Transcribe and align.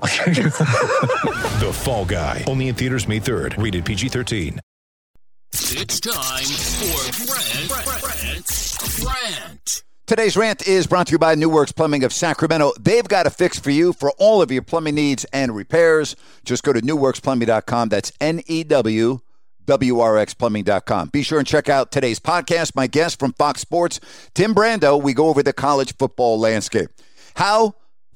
The 0.04 1.70
Fall 1.72 2.04
Guy. 2.04 2.44
Only 2.46 2.68
in 2.68 2.74
theaters 2.74 3.08
May 3.08 3.20
3rd. 3.20 3.62
Rated 3.62 3.84
PG-13. 3.84 4.58
It's 5.52 6.00
time 6.00 6.44
for 6.44 7.26
Brent, 7.26 7.68
Brent, 8.02 9.02
Brent. 9.02 9.82
Today's 10.06 10.36
rant 10.36 10.66
is 10.66 10.86
brought 10.86 11.06
to 11.06 11.12
you 11.12 11.18
by 11.18 11.34
New 11.34 11.48
Works 11.48 11.72
Plumbing 11.72 12.04
of 12.04 12.12
Sacramento. 12.12 12.72
They've 12.78 13.06
got 13.06 13.26
a 13.26 13.30
fix 13.30 13.58
for 13.58 13.70
you 13.70 13.92
for 13.92 14.10
all 14.18 14.42
of 14.42 14.50
your 14.50 14.62
plumbing 14.62 14.96
needs 14.96 15.24
and 15.32 15.54
repairs. 15.54 16.16
Just 16.44 16.62
go 16.64 16.72
to 16.74 16.80
newworksplumbing.com. 16.80 17.88
That's 17.88 18.12
N 18.20 18.42
E 18.46 18.64
W 18.64 19.20
W 19.66 20.00
R 20.00 20.18
X 20.18 20.34
plumbing.com. 20.34 21.08
Be 21.08 21.22
sure 21.22 21.38
and 21.38 21.46
check 21.48 21.68
out 21.68 21.90
today's 21.90 22.20
podcast. 22.20 22.74
My 22.74 22.86
guest 22.86 23.18
from 23.18 23.32
Fox 23.32 23.60
Sports, 23.60 24.00
Tim 24.34 24.54
Brando. 24.54 25.00
We 25.00 25.14
go 25.14 25.28
over 25.28 25.42
the 25.42 25.52
college 25.52 25.96
football 25.96 26.38
landscape. 26.38 26.90
How 27.36 27.74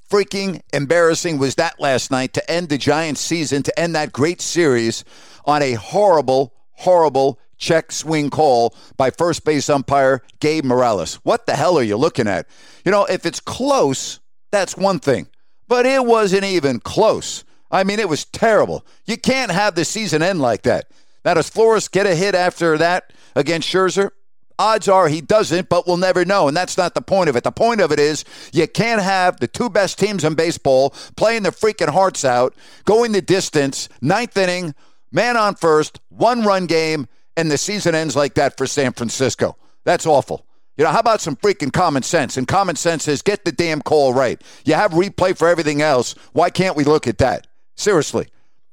freaking 0.08 0.60
embarrassing 0.72 1.38
was 1.38 1.56
that 1.56 1.80
last 1.80 2.10
night 2.10 2.32
to 2.34 2.50
end 2.50 2.68
the 2.68 2.78
Giants 2.78 3.20
season, 3.20 3.62
to 3.62 3.78
end 3.78 3.94
that 3.94 4.12
great 4.12 4.40
series 4.40 5.04
on 5.44 5.62
a 5.62 5.74
horrible, 5.74 6.54
horrible 6.72 7.38
check 7.56 7.92
swing 7.92 8.30
call 8.30 8.74
by 8.96 9.10
first 9.10 9.44
base 9.44 9.68
umpire 9.68 10.22
Gabe 10.40 10.64
Morales. 10.64 11.16
What 11.24 11.46
the 11.46 11.56
hell 11.56 11.78
are 11.78 11.82
you 11.82 11.96
looking 11.96 12.28
at? 12.28 12.46
You 12.84 12.92
know, 12.92 13.04
if 13.04 13.26
it's 13.26 13.40
close, 13.40 14.20
that's 14.50 14.76
one 14.76 15.00
thing, 15.00 15.28
but 15.66 15.84
it 15.84 16.04
wasn't 16.04 16.44
even 16.44 16.80
close. 16.80 17.44
I 17.70 17.84
mean, 17.84 17.98
it 17.98 18.08
was 18.08 18.24
terrible. 18.24 18.86
You 19.04 19.18
can't 19.18 19.50
have 19.50 19.74
the 19.74 19.84
season 19.84 20.22
end 20.22 20.40
like 20.40 20.62
that. 20.62 20.90
Now, 21.24 21.34
does 21.34 21.50
Flores 21.50 21.88
get 21.88 22.06
a 22.06 22.14
hit 22.14 22.34
after 22.34 22.78
that 22.78 23.12
against 23.36 23.68
Scherzer? 23.68 24.12
Odds 24.58 24.88
are 24.88 25.08
he 25.08 25.20
doesn't, 25.20 25.68
but 25.68 25.86
we'll 25.86 25.96
never 25.96 26.24
know. 26.24 26.48
And 26.48 26.56
that's 26.56 26.76
not 26.76 26.94
the 26.94 27.02
point 27.02 27.28
of 27.28 27.36
it. 27.36 27.44
The 27.44 27.52
point 27.52 27.80
of 27.80 27.92
it 27.92 28.00
is 28.00 28.24
you 28.52 28.66
can't 28.66 29.00
have 29.00 29.38
the 29.38 29.46
two 29.46 29.70
best 29.70 29.98
teams 29.98 30.24
in 30.24 30.34
baseball 30.34 30.90
playing 31.16 31.44
their 31.44 31.52
freaking 31.52 31.90
hearts 31.90 32.24
out, 32.24 32.54
going 32.84 33.12
the 33.12 33.22
distance, 33.22 33.88
ninth 34.00 34.36
inning, 34.36 34.74
man 35.12 35.36
on 35.36 35.54
first, 35.54 36.00
one 36.08 36.42
run 36.42 36.66
game, 36.66 37.06
and 37.36 37.50
the 37.50 37.58
season 37.58 37.94
ends 37.94 38.16
like 38.16 38.34
that 38.34 38.56
for 38.56 38.66
San 38.66 38.92
Francisco. 38.92 39.56
That's 39.84 40.06
awful. 40.06 40.44
You 40.76 40.84
know, 40.84 40.90
how 40.90 41.00
about 41.00 41.20
some 41.20 41.36
freaking 41.36 41.72
common 41.72 42.02
sense? 42.02 42.36
And 42.36 42.46
common 42.46 42.76
sense 42.76 43.08
is 43.08 43.22
get 43.22 43.44
the 43.44 43.52
damn 43.52 43.80
call 43.80 44.12
right. 44.12 44.42
You 44.64 44.74
have 44.74 44.92
replay 44.92 45.36
for 45.36 45.48
everything 45.48 45.82
else. 45.82 46.14
Why 46.32 46.50
can't 46.50 46.76
we 46.76 46.84
look 46.84 47.06
at 47.06 47.18
that? 47.18 47.46
Seriously. 47.76 48.28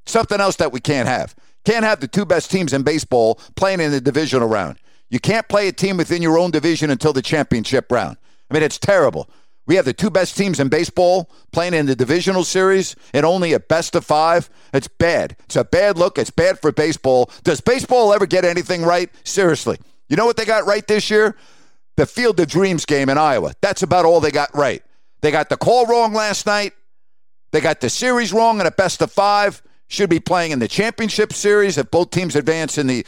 Something 0.06 0.40
else 0.40 0.56
that 0.58 0.72
we 0.72 0.80
can't 0.80 1.08
have. 1.08 1.36
Can't 1.64 1.84
have 1.84 2.00
the 2.00 2.08
two 2.08 2.26
best 2.26 2.52
teams 2.52 2.74
in 2.74 2.84
baseball 2.84 3.40
playing 3.56 3.82
in 3.82 3.92
the 3.92 4.02
divisional 4.02 4.48
round. 4.48 4.78
You 5.16 5.20
can't 5.22 5.48
play 5.48 5.70
a 5.70 5.72
team 5.72 5.96
within 5.96 6.22
your 6.22 6.38
own 6.38 6.52
division 6.52 6.90
until 6.90 7.14
the 7.14 7.22
championship 7.22 7.90
round. 7.90 8.18
I 8.52 8.53
mean, 8.53 8.64
it's 8.64 8.78
terrible. 8.78 9.30
We 9.66 9.76
have 9.76 9.86
the 9.86 9.94
two 9.94 10.09
best 10.09 10.36
teams 10.36 10.59
in 10.59 10.68
baseball 10.68 11.31
playing 11.53 11.74
in 11.74 11.86
the 11.86 11.96
divisional 11.96 12.44
series 12.44 12.98
and 13.14 13.26
only 13.26 13.53
a 13.53 13.62
best 13.62 13.96
of 13.96 14.03
five. 14.03 14.50
It's 14.74 14.90
bad. 14.90 15.38
It's 15.46 15.56
a 15.56 15.64
bad 15.64 15.98
look. 15.98 16.18
It's 16.18 16.31
bad 16.31 16.59
for 16.59 16.74
baseball. 16.74 17.31
Does 17.46 17.62
baseball 17.62 18.14
ever 18.14 18.26
get 18.26 18.44
anything 18.44 18.84
right? 18.84 19.09
Seriously. 19.24 19.78
You 20.09 20.18
know 20.18 20.26
what 20.26 20.36
they 20.36 20.44
got 20.44 20.66
right 20.66 20.86
this 20.86 21.09
year? 21.09 21.38
The 21.96 22.06
Field 22.06 22.38
of 22.42 22.47
Dreams 22.47 22.84
game 22.84 23.08
in 23.08 23.18
Iowa. 23.18 23.53
That's 23.62 23.84
about 23.84 24.03
all 24.03 24.20
they 24.20 24.32
got 24.32 24.53
right. 24.53 24.84
They 25.22 25.32
got 25.32 25.47
the 25.47 25.56
call 25.56 25.86
wrong 25.86 26.12
last 26.12 26.46
night. 26.46 26.74
They 27.53 27.62
got 27.62 27.80
the 27.80 27.90
series 27.90 28.34
wrong 28.34 28.59
in 28.59 28.68
a 28.68 28.72
best 28.72 29.02
of 29.02 29.14
five. 29.14 29.62
Should 29.88 30.09
be 30.09 30.20
playing 30.20 30.52
in 30.52 30.59
the 30.59 30.68
championship 30.68 31.32
series 31.32 31.78
if 31.78 31.90
both 31.90 32.12
teams 32.12 32.36
advance 32.36 32.78
in 32.78 32.88
the 32.88 33.08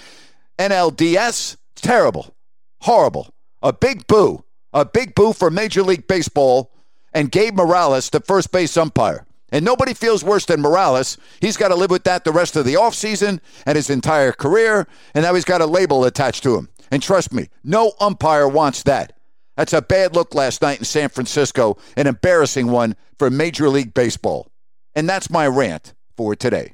NLDS. 0.57 1.57
Terrible. 1.81 2.35
Horrible. 2.81 3.33
A 3.61 3.73
big 3.73 4.07
boo. 4.07 4.43
A 4.73 4.85
big 4.85 5.15
boo 5.15 5.33
for 5.33 5.49
Major 5.49 5.83
League 5.83 6.07
Baseball 6.07 6.71
and 7.13 7.31
Gabe 7.31 7.55
Morales, 7.55 8.09
the 8.09 8.19
first 8.19 8.51
base 8.51 8.77
umpire. 8.77 9.25
And 9.49 9.63
nobody 9.63 9.93
feels 9.93 10.23
worse 10.23 10.45
than 10.45 10.61
Morales. 10.61 11.17
He's 11.39 11.57
got 11.57 11.69
to 11.69 11.75
live 11.75 11.89
with 11.89 12.03
that 12.03 12.25
the 12.25 12.33
rest 12.33 12.55
of 12.55 12.65
the 12.65 12.73
offseason 12.73 13.39
and 13.65 13.75
his 13.75 13.89
entire 13.89 14.33
career, 14.33 14.87
and 15.13 15.23
now 15.23 15.33
he's 15.33 15.45
got 15.45 15.61
a 15.61 15.65
label 15.65 16.03
attached 16.03 16.43
to 16.43 16.57
him. 16.57 16.69
And 16.91 17.01
trust 17.01 17.33
me, 17.33 17.47
no 17.63 17.93
umpire 17.99 18.47
wants 18.47 18.83
that. 18.83 19.13
That's 19.55 19.73
a 19.73 19.81
bad 19.81 20.15
look 20.15 20.35
last 20.35 20.61
night 20.61 20.79
in 20.79 20.85
San 20.85 21.09
Francisco, 21.09 21.77
an 21.95 22.07
embarrassing 22.07 22.67
one 22.67 22.95
for 23.17 23.29
Major 23.29 23.69
League 23.69 23.93
Baseball. 23.93 24.51
And 24.93 25.09
that's 25.09 25.29
my 25.29 25.47
rant 25.47 25.93
for 26.15 26.35
today. 26.35 26.73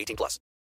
18 0.00 0.16
plus. 0.16 0.40